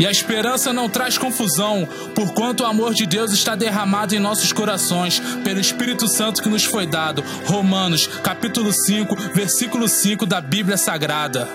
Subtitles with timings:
[0.00, 4.50] E a esperança não traz confusão, porquanto o amor de Deus está derramado em nossos
[4.50, 7.22] corações, pelo Espírito Santo que nos foi dado.
[7.44, 11.46] Romanos, capítulo 5, versículo 5 da Bíblia Sagrada.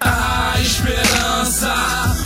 [0.00, 1.74] A esperança,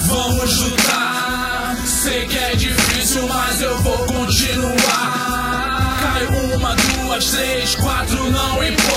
[0.02, 1.78] vamos lutar.
[1.86, 5.98] Sei que é difícil, mas eu vou continuar.
[6.02, 8.87] Cai uma, duas, três, quatro, não importa.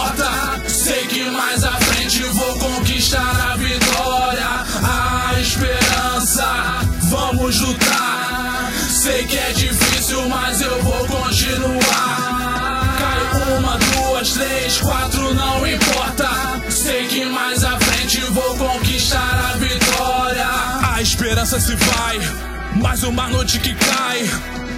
[21.52, 22.20] Esperança se vai,
[22.76, 24.20] mais uma noite que cai.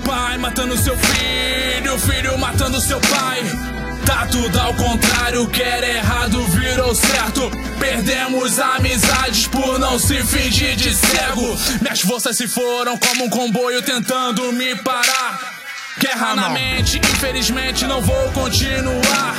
[0.06, 3.44] Pai matando seu filho, filho matando seu pai.
[4.06, 7.52] Tá tudo ao contrário, que era errado virou certo.
[7.80, 11.58] Perdemos amizades por não se fingir de cego.
[11.82, 15.40] Minhas forças se foram como um comboio tentando me parar.
[16.00, 19.36] Guerra na mente, infelizmente não vou continuar.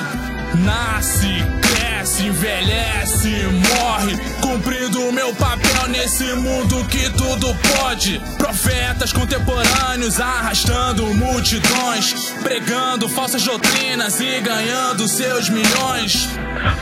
[0.54, 3.28] Nasce, cresce, envelhece,
[3.68, 4.16] morre.
[4.40, 8.20] Cumprindo meu papel nesse mundo que tudo pode.
[8.36, 9.73] Profetas contemporâneos
[10.20, 16.28] arrastando multidões, pregando falsas doutrinas e ganhando seus milhões.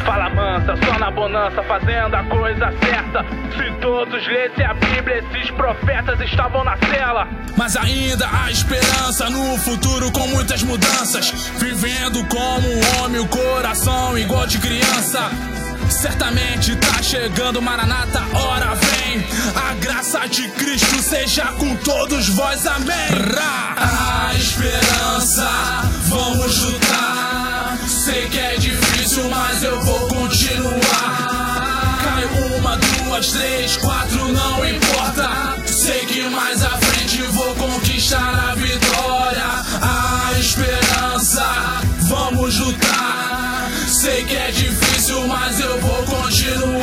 [0.04, 3.22] Fala mansa, só na bonança, fazendo a coisa certa.
[3.54, 7.28] Se todos lessem a Bíblia, esses profetas estavam na cela.
[7.54, 11.30] Mas ainda há esperança no futuro com muitas mudanças.
[11.58, 15.30] Vivendo como um homem, o coração igual de criança.
[15.90, 18.71] Certamente tá chegando Maranata, hora
[19.54, 23.08] A graça de Cristo seja com todos vós, amém.
[23.34, 24.30] Ra.
[24.30, 25.48] A esperança,
[26.08, 27.78] vamos lutar.
[27.86, 31.98] Sei que é difícil, mas eu vou continuar.
[32.02, 32.24] Cai
[32.56, 35.56] uma, duas, três, quatro, não importa.
[35.66, 39.44] Sei que mais à frente vou conquistar a vitória.
[39.82, 43.70] A esperança, vamos lutar.
[43.88, 46.81] Sei que é difícil, mas eu vou continuar.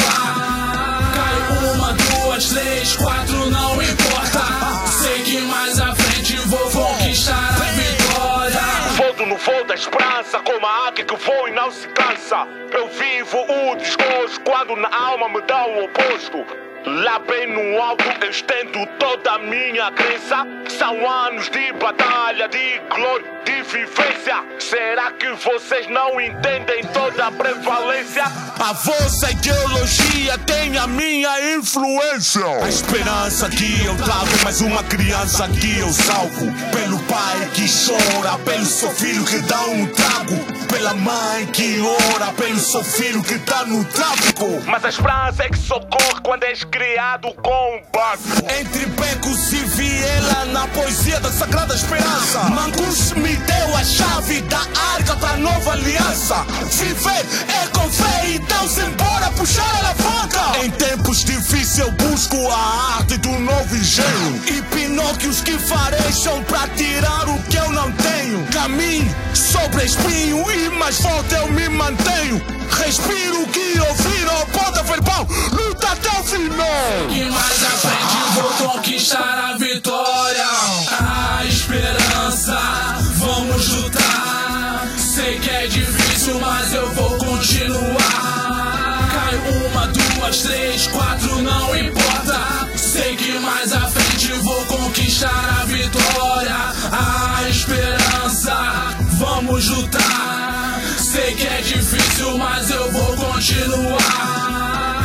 [2.59, 4.88] Três, quatro, não importa.
[5.02, 8.59] Sei que mais à frente vou conquistar a vitória.
[8.97, 12.46] Volto no voo da esperança, como a águia que voa e não se cansa.
[12.74, 16.45] Eu vivo o desgosto quando na alma me dá o oposto.
[16.85, 20.47] Lá bem no alto estendo toda a minha crença.
[20.78, 24.44] São anos de batalha, de glória, de vivência.
[24.59, 28.23] Será que vocês não entendem toda a prevalência?
[28.23, 32.46] A vossa ideologia tem a minha influência.
[32.63, 36.46] A esperança que eu trago mais uma criança que eu salvo.
[36.72, 40.39] Pelo pai que chora, pelo seu filho que dá um trago.
[40.79, 44.45] Pela mãe que ora, pelo seu filho que tá no tráfico.
[44.66, 48.47] Mas a esperança é que socorre quando és criado com um básico.
[48.50, 48.89] Entre
[50.59, 52.44] na poesia da sagrada esperança.
[52.50, 54.59] Mangus me deu a chave da
[54.94, 56.46] arca pra nova aliança.
[56.72, 57.25] Viver
[57.64, 60.59] é com fé, então se embora puxar a alavanca.
[60.62, 64.42] Em tempos difíceis eu busco a arte do novo engenho.
[64.47, 68.46] E pinóquios que farejam pra tirar o que eu não tenho.
[68.47, 72.41] Caminho sobre espinho e mais forte eu me mantenho.
[72.86, 74.19] Respiro o que ouvir,
[99.59, 100.80] vamos lutar.
[100.97, 103.97] Sei que é difícil, mas eu vou continuar.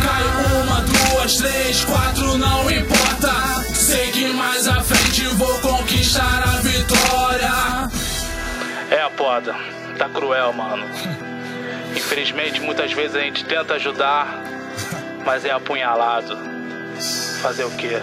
[0.02, 3.32] Cai uma, duas, três, quatro, não importa.
[3.74, 7.90] Sei que mais à frente vou conquistar a vitória.
[8.90, 9.54] É, poda,
[9.98, 10.86] tá cruel, mano.
[11.96, 14.42] Infelizmente, muitas vezes a gente tenta ajudar,
[15.24, 16.38] mas é apunhalado.
[17.42, 17.98] Fazer o quê?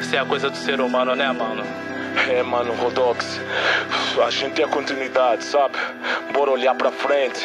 [0.00, 1.87] Isso é a coisa do ser humano, né, mano?
[2.30, 3.40] É, mano, Rodox.
[4.24, 5.78] A gente a continuidade, sabe?
[6.32, 7.40] Bora olhar pra frente.